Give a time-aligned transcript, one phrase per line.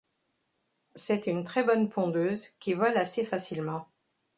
[0.95, 3.85] C'est une très bonne pondeuse qui vole assez facilement.